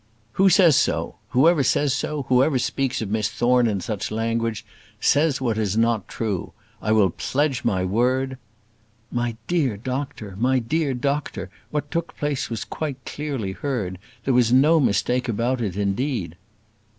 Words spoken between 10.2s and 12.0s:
my dear doctor, what